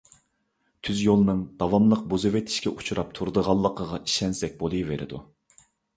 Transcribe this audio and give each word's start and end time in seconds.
تۈز 0.87 1.01
يولنىڭ 1.07 1.43
داۋاملىق 1.59 2.01
بۇزۇۋېتىشكە 2.13 2.73
ئۇچراپ 2.73 3.11
تۇرۇدىغانلىقىغا 3.19 4.01
ئىشەنسەك 4.07 4.57
بولىۋېرىدۇ. 4.63 5.21